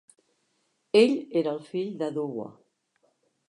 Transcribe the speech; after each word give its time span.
Ell 1.03 1.13
era 1.43 1.55
el 1.59 1.61
fill 1.69 1.95
de 2.03 2.11
Duwa. 2.19 2.51